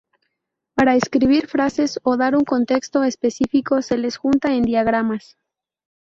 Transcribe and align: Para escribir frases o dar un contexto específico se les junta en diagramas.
Para 0.73 0.95
escribir 0.95 1.45
frases 1.47 1.99
o 2.01 2.17
dar 2.17 2.33
un 2.39 2.43
contexto 2.53 3.03
específico 3.11 3.83
se 3.83 3.99
les 3.99 4.17
junta 4.17 4.47
en 4.51 4.63
diagramas. 4.63 5.37